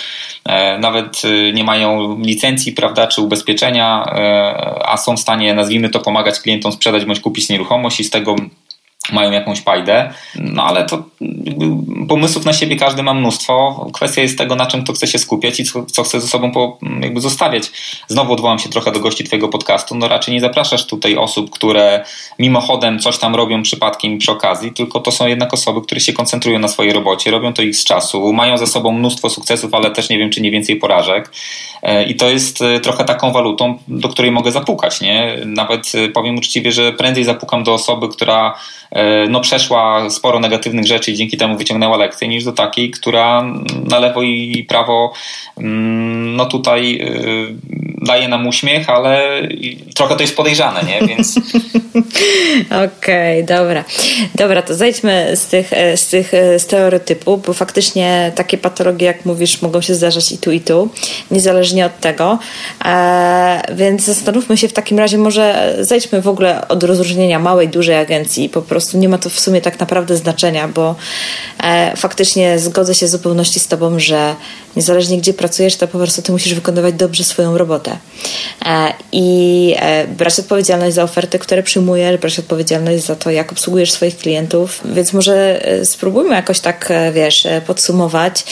[0.45, 5.89] e, nawet y, nie mają licencji, prawda, czy ubezpieczenia, e, a są w stanie, nazwijmy
[5.89, 8.35] to, pomagać klientom sprzedać bądź kupić nieruchomość i z tego
[9.11, 11.03] mają jakąś pajdę, no ale to
[12.07, 13.85] pomysłów na siebie każdy ma mnóstwo.
[13.93, 16.51] Kwestia jest tego, na czym to chce się skupiać i co, co chce ze sobą
[16.51, 17.71] po, jakby zostawiać.
[18.07, 19.95] Znowu odwołam się trochę do gości Twojego podcastu.
[19.95, 22.05] No raczej nie zapraszasz tutaj osób, które
[22.39, 26.59] mimochodem coś tam robią przypadkiem przy okazji, tylko to są jednak osoby, które się koncentrują
[26.59, 30.09] na swojej robocie, robią to ich z czasu, mają ze sobą mnóstwo sukcesów, ale też
[30.09, 31.31] nie wiem, czy nie więcej porażek.
[31.83, 35.01] E, I to jest e, trochę taką walutą, do której mogę zapukać.
[35.01, 35.37] Nie?
[35.45, 38.55] Nawet e, powiem uczciwie, że prędzej zapukam do osoby, która
[39.29, 43.43] no, przeszła sporo negatywnych rzeczy i dzięki temu wyciągnęła lekcję, niż do takiej, która
[43.83, 45.13] na lewo i prawo
[45.57, 46.99] mm, no tutaj
[48.01, 49.41] daje nam uśmiech, ale
[49.95, 51.07] trochę to jest podejrzane, nie?
[51.07, 51.37] Więc...
[52.87, 53.83] Okej, okay, dobra.
[54.35, 59.81] Dobra, to zejdźmy z tych, z tych stereotypów, bo faktycznie takie patologie, jak mówisz, mogą
[59.81, 60.89] się zdarzać i tu, i tu,
[61.31, 62.39] niezależnie od tego.
[62.85, 67.95] E, więc zastanówmy się w takim razie, może zejdźmy w ogóle od rozróżnienia małej, dużej
[67.95, 68.49] agencji.
[68.49, 70.95] Po prostu nie ma to w sumie tak naprawdę znaczenia, bo
[71.63, 74.35] e, faktycznie zgodzę się w zupełności z Tobą, że
[74.75, 77.97] niezależnie gdzie pracujesz, to po prostu Ty musisz wykonywać dobrze swoją robotę.
[78.65, 83.91] E, I e, brać odpowiedzialność za oferty, które przyjmujesz, brać odpowiedzialność za to, jak obsługujesz
[83.91, 84.81] swoich klientów.
[84.85, 88.43] Więc może e, spróbujmy jakoś tak, wiesz, podsumować,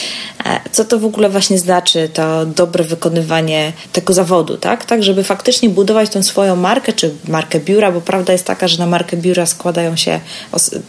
[0.72, 4.84] co to w ogóle właśnie znaczy to dobre wykonywanie tego zawodu, tak?
[4.84, 8.78] Tak, żeby faktycznie budować tą swoją markę, czy markę biura, bo prawda jest taka, że
[8.78, 10.20] na markę biura składają się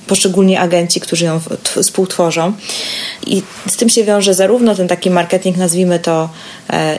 [0.07, 2.53] poszczególni agenci, którzy ją współtworzą.
[3.27, 6.29] I z tym się wiąże zarówno ten taki marketing, nazwijmy to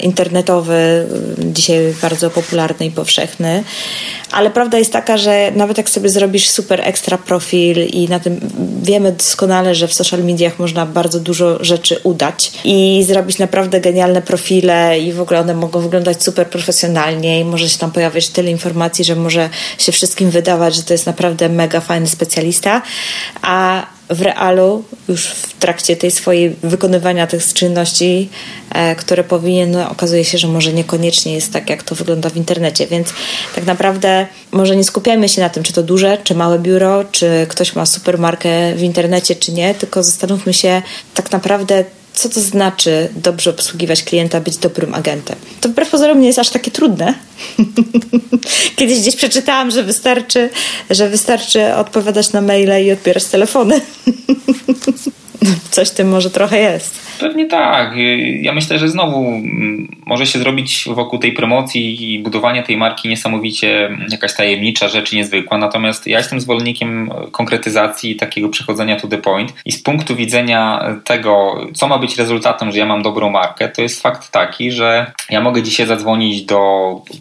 [0.00, 1.06] internetowy,
[1.38, 3.64] dzisiaj bardzo popularny i powszechny.
[4.30, 8.40] Ale prawda jest taka, że nawet jak sobie zrobisz super ekstra profil i na tym
[8.82, 14.22] wiemy doskonale, że w social mediach można bardzo dużo rzeczy udać i zrobić naprawdę genialne
[14.22, 18.50] profile i w ogóle one mogą wyglądać super profesjonalnie i może się tam pojawiać tyle
[18.50, 22.82] informacji, że może się wszystkim wydawać, że to jest naprawdę mega fajny specjalista,
[23.42, 28.28] a w realu, już w trakcie tej swojej wykonywania tych czynności,
[28.72, 32.86] e, które powinien, okazuje się, że może niekoniecznie jest tak, jak to wygląda w internecie.
[32.86, 33.12] Więc
[33.54, 37.46] tak naprawdę może nie skupiajmy się na tym, czy to duże, czy małe biuro, czy
[37.48, 40.82] ktoś ma supermarkę w internecie, czy nie, tylko zastanówmy się
[41.14, 45.36] tak naprawdę, co to znaczy dobrze obsługiwać klienta, być dobrym agentem.
[45.60, 47.14] To wbrew pozorom nie jest aż takie trudne.
[48.76, 50.50] Kiedyś gdzieś przeczytałam, że wystarczy,
[50.90, 53.80] że wystarczy odpowiadać na maile i odbierać telefony.
[55.70, 57.18] Coś w tym może trochę jest.
[57.20, 57.94] Pewnie tak.
[58.40, 63.08] Ja myślę, że znowu mm, może się zrobić wokół tej promocji i budowania tej marki
[63.08, 65.58] niesamowicie jakaś tajemnicza rzecz niezwykła.
[65.58, 69.52] Natomiast ja jestem zwolennikiem konkretyzacji takiego przechodzenia to the point.
[69.64, 73.82] I z punktu widzenia tego, co ma być rezultatem, że ja mam dobrą markę, to
[73.82, 76.60] jest fakt taki, że ja mogę dzisiaj zadzwonić do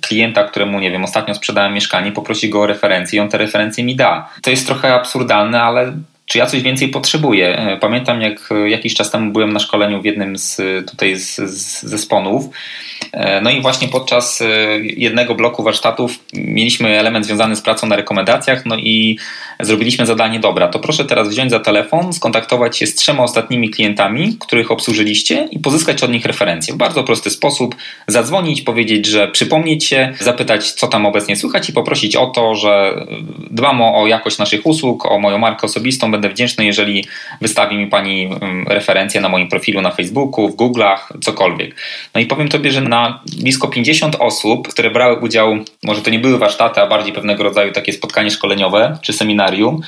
[0.02, 3.84] klienta, któremu, nie wiem, ostatnio sprzedałem mieszkanie, poprosić go o referencję i on te referencje
[3.84, 4.30] mi da.
[4.42, 5.94] To jest trochę absurdalne, ale
[6.30, 7.58] czy ja coś więcej potrzebuję.
[7.58, 11.36] E, pamiętam, jak e, jakiś czas temu byłem na szkoleniu w jednym z tutaj z,
[11.36, 12.50] z zesponów
[13.12, 14.46] E, no i właśnie podczas e,
[14.80, 19.18] jednego bloku warsztatów mieliśmy element związany z pracą na rekomendacjach, no i
[19.60, 24.38] zrobiliśmy zadanie, dobra, to proszę teraz wziąć za telefon, skontaktować się z trzema ostatnimi klientami,
[24.40, 26.74] których obsłużyliście i pozyskać od nich referencje.
[26.74, 27.76] W bardzo prosty sposób
[28.08, 33.06] zadzwonić, powiedzieć, że przypomnieć się, zapytać, co tam obecnie słychać i poprosić o to, że
[33.52, 37.06] dbam o jakość naszych usług, o moją markę osobistą, będę wdzięczny, jeżeli
[37.42, 41.76] wystawi mi Pani mm, referencję na moim profilu na Facebooku, w Google'ach, cokolwiek.
[42.16, 46.20] No i powiem Tobie, że na blisko 50 osób, które brały udział, może to nie
[46.20, 49.82] były warsztaty, a bardziej pewnego rodzaju takie spotkanie szkoleniowe czy seminarium.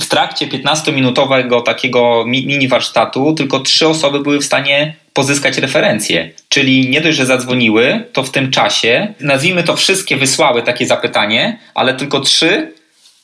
[0.00, 6.30] W trakcie 15-minutowego takiego mini warsztatu tylko trzy osoby były w stanie pozyskać referencje.
[6.48, 11.58] Czyli nie dość, że zadzwoniły, to w tym czasie, nazwijmy to wszystkie wysłały takie zapytanie,
[11.74, 12.77] ale tylko trzy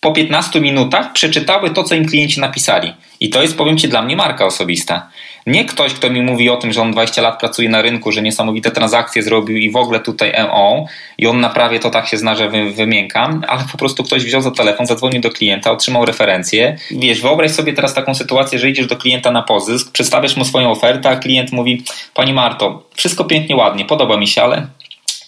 [0.04, 2.92] po 15 minutach przeczytały to, co im klienci napisali.
[3.20, 5.08] I to jest, powiem Ci, dla mnie marka osobista.
[5.46, 8.22] Nie ktoś, kto mi mówi o tym, że on 20 lat pracuje na rynku, że
[8.22, 10.86] niesamowite transakcje zrobił i w ogóle tutaj MO
[11.18, 14.40] i on naprawie to tak się zna, że wy, wymiękam, ale po prostu ktoś wziął
[14.40, 16.76] za telefon, zadzwonił do klienta, otrzymał referencję.
[16.90, 20.70] Wiesz, wyobraź sobie teraz taką sytuację, że idziesz do klienta na pozysk, przedstawiasz mu swoją
[20.70, 24.66] ofertę, a klient mówi, Pani Marto, wszystko pięknie, ładnie, podoba mi się, ale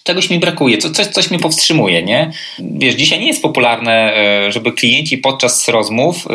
[0.07, 2.31] czegoś mi brakuje, co, coś, coś mnie powstrzymuje, nie?
[2.59, 6.27] Wiesz, dzisiaj nie jest popularne, e, żeby klienci podczas rozmów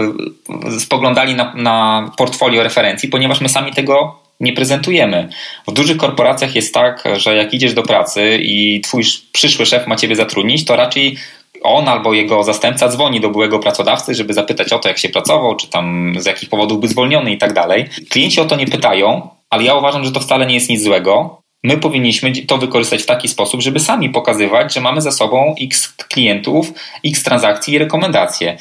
[0.76, 5.28] e, spoglądali na, na portfolio referencji, ponieważ my sami tego nie prezentujemy.
[5.68, 9.96] W dużych korporacjach jest tak, że jak idziesz do pracy i twój przyszły szef ma
[9.96, 11.16] ciebie zatrudnić, to raczej
[11.62, 15.56] on albo jego zastępca dzwoni do byłego pracodawcy, żeby zapytać o to, jak się pracował,
[15.56, 17.88] czy tam z jakich powodów był zwolniony i tak dalej.
[18.10, 21.41] Klienci o to nie pytają, ale ja uważam, że to wcale nie jest nic złego,
[21.62, 25.94] my powinniśmy to wykorzystać w taki sposób, żeby sami pokazywać, że mamy za sobą x
[26.08, 26.72] klientów,
[27.04, 28.58] x transakcji i rekomendacje.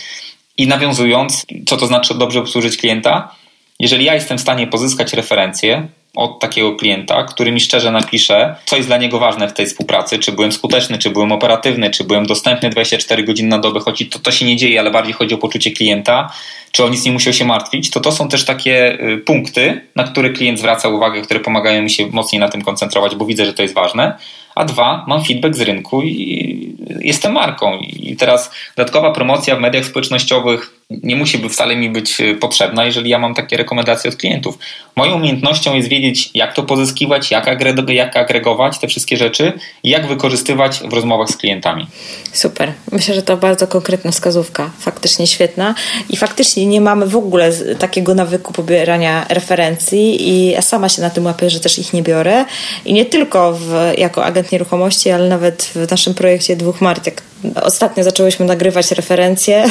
[0.58, 3.36] I nawiązując, co to znaczy dobrze obsłużyć klienta?
[3.80, 8.76] Jeżeli ja jestem w stanie pozyskać referencje od takiego klienta, który mi szczerze napisze, co
[8.76, 12.26] jest dla niego ważne w tej współpracy, czy byłem skuteczny, czy byłem operatywny, czy byłem
[12.26, 15.38] dostępny 24 godziny na dobę, choć to, to się nie dzieje, ale bardziej chodzi o
[15.38, 16.34] poczucie klienta,
[16.72, 20.04] czy on nic nie musiał się martwić, to to są też takie y, punkty, na
[20.04, 23.54] które klient zwraca uwagę, które pomagają mi się mocniej na tym koncentrować, bo widzę, że
[23.54, 24.18] to jest ważne.
[24.56, 27.78] A dwa, mam feedback z rynku i jestem marką.
[27.80, 33.10] I teraz dodatkowa promocja w mediach społecznościowych nie musi wcale mi być y, potrzebna, jeżeli
[33.10, 34.58] ja mam takie rekomendacje od klientów.
[34.96, 39.90] Moją umiejętnością jest wiedzieć, jak to pozyskiwać, jak, agre- jak agregować te wszystkie rzeczy i
[39.90, 41.88] jak wykorzystywać w rozmowach z klientami.
[42.34, 42.74] Super.
[42.92, 44.70] Myślę, że to bardzo konkretna wskazówka.
[44.80, 45.76] Faktycznie świetna.
[46.10, 51.10] I faktycznie nie mamy w ogóle takiego nawyku pobierania referencji i ja sama się na
[51.10, 52.46] tym łapię, że też ich nie biorę.
[52.86, 57.31] I nie tylko w, jako agent nieruchomości, ale nawet w naszym projekcie dwóch marek.
[57.64, 59.66] Ostatnio zaczęłyśmy nagrywać referencje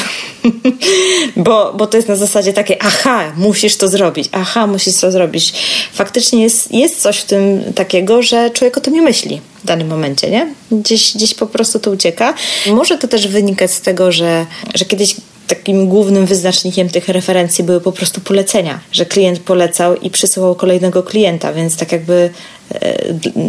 [1.37, 5.53] bo, bo to jest na zasadzie takie, aha, musisz to zrobić, aha, musisz to zrobić.
[5.93, 9.89] Faktycznie jest, jest coś w tym takiego, że człowiek o tym nie myśli w danym
[9.89, 10.55] momencie, nie?
[10.73, 12.35] Gdzieś, gdzieś po prostu to ucieka.
[12.67, 17.81] Może to też wynikać z tego, że, że kiedyś takim głównym wyznacznikiem tych referencji były
[17.81, 22.31] po prostu polecenia, że klient polecał i przysyłał kolejnego klienta, więc tak jakby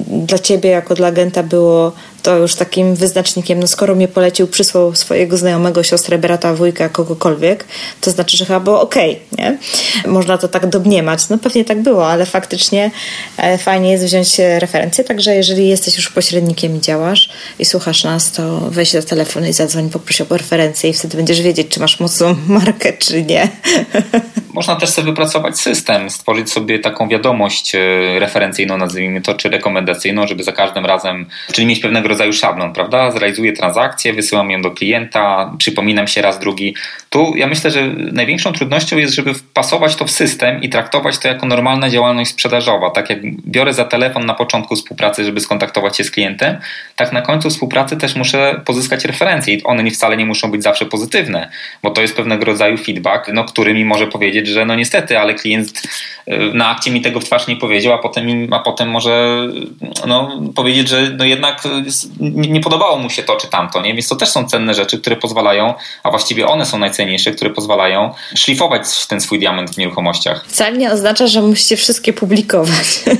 [0.07, 1.91] dla ciebie jako dla agenta było
[2.23, 7.65] to już takim wyznacznikiem, no skoro mnie polecił, przysłał swojego znajomego, siostrę, brata, wujka, kogokolwiek,
[8.01, 9.57] to znaczy, że chyba było okej, okay, nie?
[10.11, 11.29] Można to tak domniemać.
[11.29, 12.91] No pewnie tak było, ale faktycznie
[13.37, 17.29] e, fajnie jest wziąć referencję, także jeżeli jesteś już pośrednikiem i działasz
[17.59, 21.41] i słuchasz nas, to weź do telefonu i zadzwoń, poproś o referencję i wtedy będziesz
[21.41, 23.47] wiedzieć, czy masz mocną markę, czy nie.
[24.53, 27.79] Można też sobie wypracować system, stworzyć sobie taką wiadomość e,
[28.19, 33.11] referencyjną, nazwijmy to, czy rekomendacyjną, żeby za każdym razem, czyli mieć pewnego rodzaju szablon, prawda?
[33.11, 36.75] Zrealizuję transakcję, wysyłam ją do klienta, przypominam się raz, drugi.
[37.13, 41.27] Tu ja myślę, że największą trudnością jest, żeby wpasować to w system i traktować to
[41.27, 42.89] jako normalna działalność sprzedażowa.
[42.89, 46.57] Tak jak biorę za telefon na początku współpracy, żeby skontaktować się z klientem,
[46.95, 50.85] tak na końcu współpracy też muszę pozyskać referencje i one wcale nie muszą być zawsze
[50.85, 51.49] pozytywne,
[51.83, 55.33] bo to jest pewnego rodzaju feedback, no, który mi może powiedzieć, że no niestety, ale
[55.33, 55.81] klient
[56.27, 59.47] y, na akcie mi tego w twarz nie powiedział, a potem, a potem może
[60.07, 61.63] no, powiedzieć, że no jednak
[62.19, 63.93] nie podobało mu się to czy tamto, nie?
[63.93, 67.00] więc to też są cenne rzeczy, które pozwalają, a właściwie one są najcenniejsze,
[67.35, 70.45] które pozwalają szlifować ten swój diament w nieruchomościach.
[70.47, 73.03] Wcale nie oznacza, że musicie wszystkie publikować.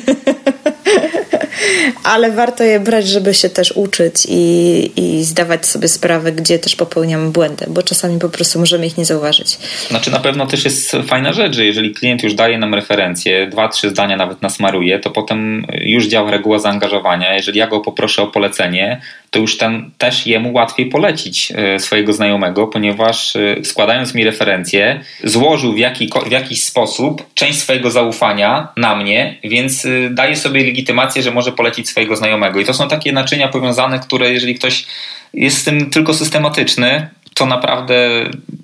[2.04, 6.76] ale warto je brać, żeby się też uczyć i, i zdawać sobie sprawę, gdzie też
[6.76, 9.58] popełniamy błędy, bo czasami po prostu możemy ich nie zauważyć.
[9.90, 13.70] Znaczy na pewno też jest fajna rzecz, że jeżeli klient już daje nam referencję, dwa,
[13.70, 17.34] trzy zdania nawet nasmaruje, to potem już działa reguła zaangażowania.
[17.34, 22.14] Jeżeli ja go poproszę o polecenie, to już ten też jemu łatwiej polecić e, swojego
[22.14, 28.68] znajomego, ponieważ e, składając mi referencję, złożył w, jaki, w jakiś sposób część swojego zaufania
[28.78, 32.60] na mnie, więc e, daje sobie legitymację, że może polecić swojego znajomego.
[32.60, 34.86] I to są takie naczynia powiązane, które jeżeli ktoś
[35.34, 38.10] jest z tym tylko systematyczny, to naprawdę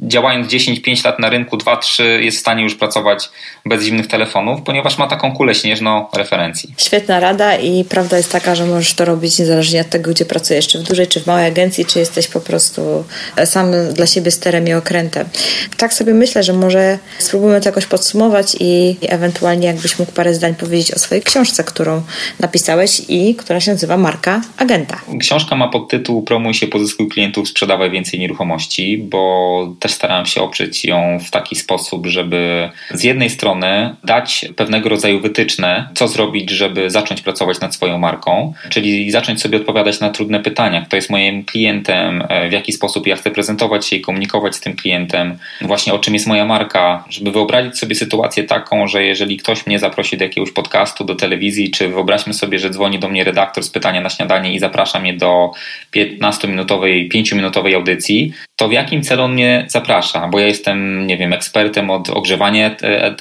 [0.02, 3.30] działając 10-5 lat na rynku, 2-3 jest w stanie już pracować
[3.66, 6.74] bez zimnych telefonów, ponieważ ma taką kulę śnieżną referencji.
[6.78, 10.68] Świetna rada i prawda jest taka, że możesz to robić niezależnie od tego, gdzie pracujesz,
[10.68, 13.04] czy w dużej, czy w małej agencji, czy jesteś po prostu
[13.46, 15.28] sam dla siebie sterem i okrętem.
[15.78, 20.56] Tak sobie myślę, że może spróbujemy to jakoś podsumować i ewentualnie jakbyś mógł parę zdań
[20.56, 22.02] powiedzieć o swojej książce, którą
[22.40, 25.02] napisałeś i która się nazywa Marka Agenta.
[25.20, 28.57] Książka ma podtytuł Promuj się, pozyskuj klientów, sprzedawaj więcej nieruchomości,
[28.98, 34.90] bo też starałem się oprzeć ją w taki sposób, żeby z jednej strony dać pewnego
[34.90, 40.10] rodzaju wytyczne, co zrobić, żeby zacząć pracować nad swoją marką, czyli zacząć sobie odpowiadać na
[40.10, 44.56] trudne pytania, kto jest moim klientem, w jaki sposób ja chcę prezentować się i komunikować
[44.56, 49.04] z tym klientem, właśnie o czym jest moja marka, żeby wyobrazić sobie sytuację taką, że
[49.04, 53.10] jeżeli ktoś mnie zaprosi do jakiegoś podcastu, do telewizji, czy wyobraźmy sobie, że dzwoni do
[53.10, 55.52] mnie redaktor z pytania na śniadanie i zaprasza mnie do
[55.96, 60.28] 15-minutowej, 5-minutowej audycji, to w jakim celu on mnie zaprasza?
[60.28, 62.76] Bo ja jestem, nie wiem, ekspertem od ogrzewania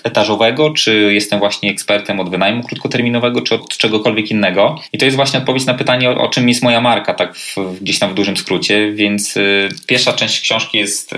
[0.04, 4.76] etażowego, czy jestem właśnie ekspertem od wynajmu krótkoterminowego, czy od czegokolwiek innego.
[4.92, 7.98] I to jest właśnie odpowiedź na pytanie, o, czym jest moja marka, tak w, gdzieś
[7.98, 8.92] tam w dużym skrócie.
[8.92, 11.16] Więc y, pierwsza część książki jest y,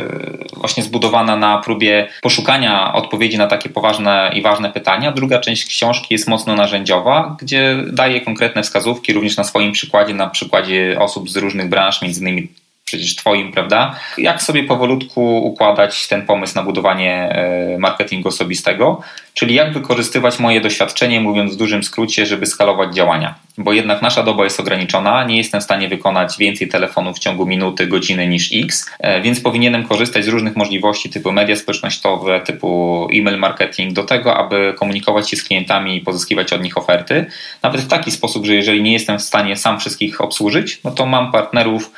[0.57, 5.13] właśnie zbudowana na próbie poszukania odpowiedzi na takie poważne i ważne pytania.
[5.13, 10.27] Druga część książki jest mocno narzędziowa, gdzie daje konkretne wskazówki, również na swoim przykładzie, na
[10.27, 12.49] przykładzie osób z różnych branż, między innymi
[12.89, 13.95] przecież Twoim, prawda?
[14.19, 19.01] Jak sobie powolutku układać ten pomysł na budowanie e, marketingu osobistego,
[19.35, 23.35] czyli jak wykorzystywać moje doświadczenie, mówiąc w dużym skrócie, żeby skalować działania.
[23.59, 27.47] Bo jednak nasza doba jest ograniczona, nie jestem w stanie wykonać więcej telefonów w ciągu
[27.47, 33.09] minuty, godziny niż X, e, więc powinienem korzystać z różnych możliwości typu media społecznościowe, typu
[33.15, 37.27] e-mail marketing, do tego, aby komunikować się z klientami i pozyskiwać od nich oferty.
[37.63, 41.07] Nawet w taki sposób, że jeżeli nie jestem w stanie sam wszystkich obsłużyć, no to
[41.07, 41.91] mam partnerów,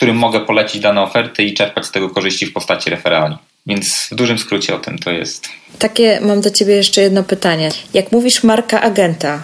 [0.00, 3.36] którym mogę polecić dane oferty i czerpać z tego korzyści w postaci referali.
[3.66, 5.48] Więc w dużym skrócie o tym to jest.
[5.78, 7.70] Takie mam do Ciebie jeszcze jedno pytanie.
[7.94, 9.42] Jak mówisz marka agenta,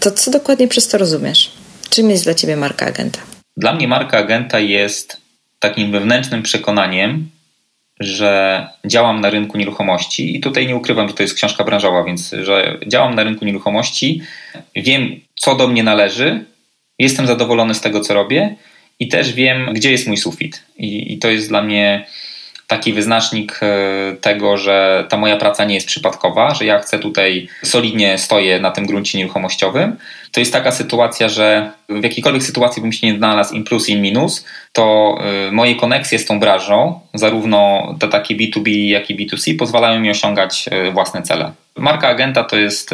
[0.00, 1.52] to co dokładnie przez to rozumiesz?
[1.90, 3.18] Czym jest dla Ciebie marka agenta?
[3.56, 5.16] Dla mnie marka agenta jest
[5.58, 7.30] takim wewnętrznym przekonaniem,
[8.00, 12.34] że działam na rynku nieruchomości i tutaj nie ukrywam, że to jest książka branżowa, więc
[12.42, 14.22] że działam na rynku nieruchomości,
[14.76, 16.44] wiem co do mnie należy,
[16.98, 18.56] jestem zadowolony z tego co robię
[19.00, 20.62] i też wiem, gdzie jest mój sufit.
[20.76, 22.06] I, i to jest dla mnie
[22.72, 27.48] taki wyznacznik e, tego, że ta moja praca nie jest przypadkowa, że ja chcę tutaj
[27.64, 29.96] solidnie stoję na tym gruncie nieruchomościowym.
[30.32, 34.00] To jest taka sytuacja, że w jakiejkolwiek sytuacji bym się nie znalazł in plus, in
[34.02, 39.56] minus, to e, moje koneksje z tą branżą, zarówno te takie B2B, jak i B2C,
[39.56, 41.52] pozwalają mi osiągać e, własne cele.
[41.76, 42.90] Marka agenta to jest,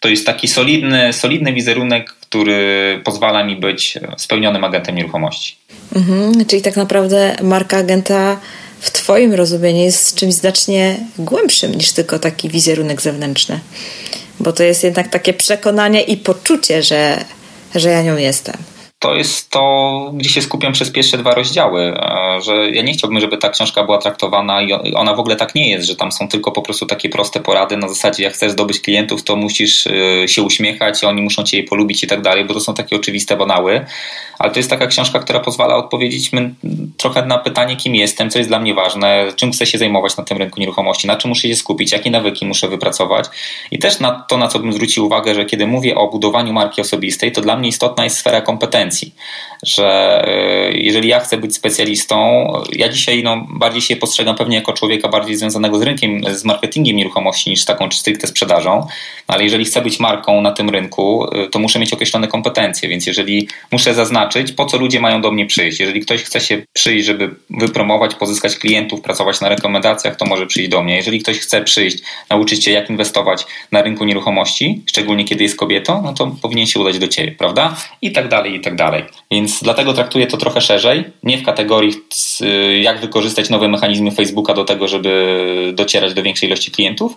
[0.00, 5.56] to jest taki solidny, solidny wizerunek, który pozwala mi być spełnionym agentem nieruchomości.
[5.96, 8.40] Mhm, czyli tak naprawdę marka agenta
[8.80, 13.60] w Twoim rozumieniu jest czymś znacznie głębszym niż tylko taki wizerunek zewnętrzny.
[14.40, 17.24] Bo to jest jednak takie przekonanie i poczucie, że,
[17.74, 18.56] że ja nią jestem
[18.98, 21.94] to jest to, gdzie się skupiam przez pierwsze dwa rozdziały,
[22.42, 25.70] że ja nie chciałbym, żeby ta książka była traktowana i ona w ogóle tak nie
[25.70, 27.76] jest, że tam są tylko po prostu takie proste porady.
[27.76, 32.04] Na zasadzie jak chcesz zdobyć klientów, to musisz y, się uśmiechać, oni muszą cię polubić
[32.04, 33.86] i tak dalej, bo to są takie oczywiste banały,
[34.38, 36.30] ale to jest taka książka, która pozwala odpowiedzieć
[36.96, 40.24] trochę na pytanie, kim jestem, co jest dla mnie ważne, czym chcę się zajmować na
[40.24, 43.26] tym rynku nieruchomości, na czym muszę się skupić, jakie nawyki muszę wypracować.
[43.70, 46.80] I też na to, na co bym zwrócił uwagę, że kiedy mówię o budowaniu marki
[46.80, 49.14] osobistej, to dla mnie istotna jest sfera kompetencji kompetencji.
[49.62, 50.24] Że
[50.72, 55.08] y, jeżeli ja chcę być specjalistą, ja dzisiaj no, bardziej się postrzegam pewnie jako człowieka
[55.08, 58.86] bardziej związanego z rynkiem, z marketingiem nieruchomości niż taką stricte sprzedażą,
[59.26, 63.06] ale jeżeli chcę być marką na tym rynku, y, to muszę mieć określone kompetencje, więc
[63.06, 65.80] jeżeli muszę zaznaczyć, po co ludzie mają do mnie przyjść.
[65.80, 70.70] Jeżeli ktoś chce się przyjść, żeby wypromować, pozyskać klientów, pracować na rekomendacjach, to może przyjść
[70.70, 70.96] do mnie.
[70.96, 71.98] Jeżeli ktoś chce przyjść,
[72.30, 76.80] nauczyć się jak inwestować na rynku nieruchomości, szczególnie kiedy jest kobietą, no to powinien się
[76.80, 77.76] udać do ciebie, prawda?
[78.02, 78.77] I tak dalej, i tak dalej.
[79.30, 81.92] Więc dlatego traktuję to trochę szerzej, nie w kategorii
[82.80, 87.16] jak wykorzystać nowe mechanizmy Facebooka do tego, żeby docierać do większej ilości klientów,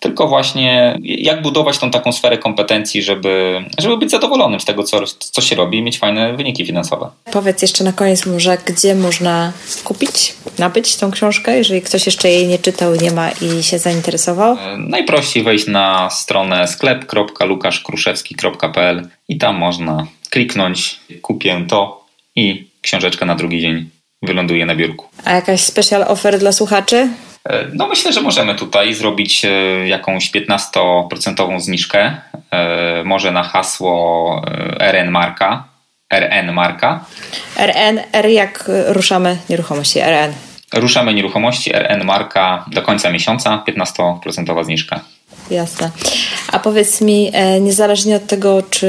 [0.00, 5.00] tylko właśnie jak budować tą taką sferę kompetencji, żeby, żeby być zadowolonym z tego, co,
[5.18, 7.10] co się robi i mieć fajne wyniki finansowe.
[7.32, 9.52] Powiedz jeszcze na koniec może, gdzie można
[9.84, 14.56] kupić, nabyć tą książkę, jeżeli ktoś jeszcze jej nie czytał, nie ma i się zainteresował?
[14.60, 23.34] E, najprościej wejść na stronę sklep.lukaszkruszewski.pl i tam można kliknąć kupię to i książeczka na
[23.34, 23.88] drugi dzień
[24.22, 25.06] wyląduje na biurku.
[25.24, 27.08] A jakaś special offer dla słuchaczy?
[27.48, 29.48] E, no myślę, że możemy tutaj zrobić e,
[29.88, 32.16] jakąś 15% zniżkę,
[32.50, 34.42] e, może na hasło
[34.80, 35.64] RN Marka.
[36.10, 37.04] RN Marka.
[37.56, 40.32] RN, R jak ruszamy nieruchomości, RN.
[40.72, 45.00] Ruszamy nieruchomości, RN Marka do końca miesiąca, 15% zniżka.
[45.50, 45.90] Jasne.
[46.52, 48.88] A powiedz mi, niezależnie od tego, czy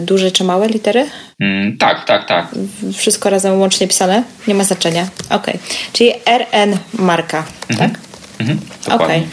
[0.00, 1.06] duże czy małe litery?
[1.40, 2.46] Mm, tak, tak, tak.
[2.94, 4.22] Wszystko razem łącznie pisane?
[4.48, 5.08] Nie ma znaczenia.
[5.30, 5.46] Ok.
[5.92, 7.90] Czyli RN marka, mhm.
[7.90, 8.00] tak?
[8.40, 9.16] Mhm, dokładnie.
[9.16, 9.28] Okay.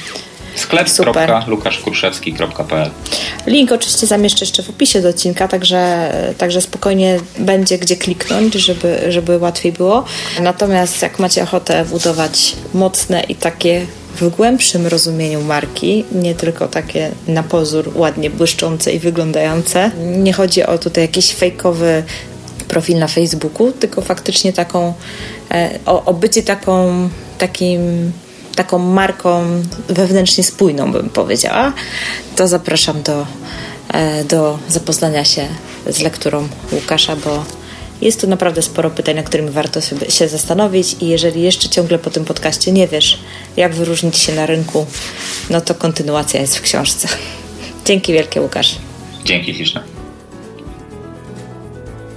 [0.55, 2.89] Sklep.lukaszkurszewski.pl
[3.47, 8.99] Link oczywiście zamieszczę jeszcze w opisie do odcinka, także, także spokojnie będzie gdzie kliknąć, żeby,
[9.09, 10.05] żeby łatwiej było.
[10.41, 13.85] Natomiast jak macie ochotę budować mocne i takie
[14.15, 19.91] w głębszym rozumieniu marki, nie tylko takie na pozór ładnie błyszczące i wyglądające.
[20.17, 22.03] Nie chodzi o tutaj jakiś fejkowy
[22.67, 24.93] profil na Facebooku, tylko faktycznie taką,
[25.51, 28.11] e, o, o bycie taką, takim,
[28.55, 29.43] taką marką
[29.89, 31.73] wewnętrznie spójną, bym powiedziała,
[32.35, 33.25] to zapraszam do,
[33.93, 35.47] e, do zapoznania się
[35.89, 37.45] z lekturą Łukasza, bo
[38.05, 41.99] jest tu naprawdę sporo pytań, na którymi warto sobie się zastanowić i jeżeli jeszcze ciągle
[41.99, 43.19] po tym podcaście nie wiesz,
[43.57, 44.85] jak wyróżnić się na rynku,
[45.49, 47.07] no to kontynuacja jest w książce.
[47.85, 48.75] Dzięki wielkie Łukasz.
[49.25, 49.83] Dzięki śliczne.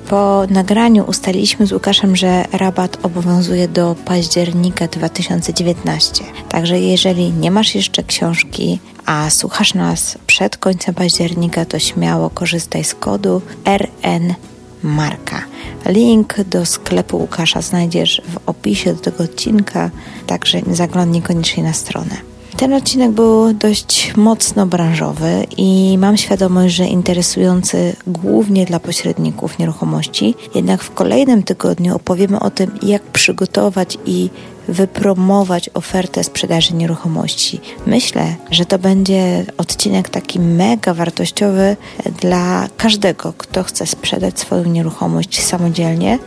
[0.09, 6.25] Po nagraniu ustaliliśmy z Łukaszem, że rabat obowiązuje do października 2019.
[6.49, 12.85] Także jeżeli nie masz jeszcze książki, a słuchasz nas przed końcem października, to śmiało korzystaj
[12.85, 14.35] z kodu RN
[14.83, 15.43] Marka.
[15.87, 19.91] Link do sklepu Łukasza znajdziesz w opisie do tego odcinka,
[20.27, 22.17] także zaglądnij koniecznie na stronę.
[22.57, 30.35] Ten odcinek był dość mocno branżowy i mam świadomość, że interesujący głównie dla pośredników nieruchomości.
[30.55, 34.31] Jednak w kolejnym tygodniu opowiemy o tym, jak przygotować i
[34.69, 37.61] wypromować ofertę sprzedaży nieruchomości.
[37.87, 41.77] Myślę, że to będzie odcinek taki mega wartościowy
[42.21, 46.19] dla każdego, kto chce sprzedać swoją nieruchomość samodzielnie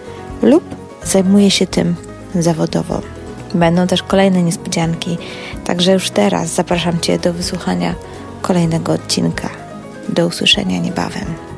[0.42, 0.64] lub
[1.04, 1.96] zajmuje się tym
[2.36, 3.02] zawodowo.
[3.54, 5.18] Będą też kolejne niespodzianki,
[5.64, 7.96] także już teraz zapraszam Cię do wysłuchania
[8.42, 9.50] kolejnego odcinka.
[10.10, 11.51] Do usłyszenia niebawem.